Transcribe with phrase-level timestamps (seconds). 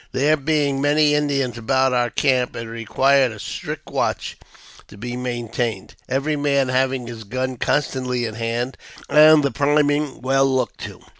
[0.13, 4.35] There being many Indians about our camp, it required a strict watch
[4.87, 8.77] to be maintained, every man having his gun constantly in hand,
[9.09, 11.01] and the priming well looked to.